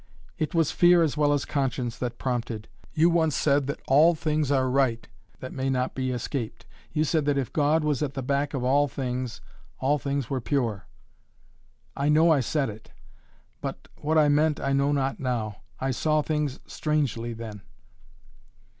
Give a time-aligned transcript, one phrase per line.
[0.39, 2.67] "It was fear as well as conscience that prompted.
[2.91, 5.07] You once said that all things are right,
[5.41, 6.65] that may not be escaped.
[6.91, 9.41] You said, that if God was at the back of all things,
[9.77, 10.87] all things were pure"
[11.95, 12.89] "I know I said it!
[13.61, 15.57] But, what I meant, I know not now.
[15.79, 17.61] I saw things strangely then."